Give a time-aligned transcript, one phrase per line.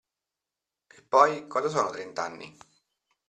[0.95, 2.57] Eppoi, cosa sono trent'anni?